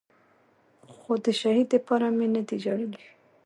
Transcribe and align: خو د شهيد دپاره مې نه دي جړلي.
خو 0.95 1.11
د 1.25 1.27
شهيد 1.41 1.67
دپاره 1.73 2.07
مې 2.17 2.27
نه 2.35 2.41
دي 2.47 2.57
جړلي. 2.65 3.03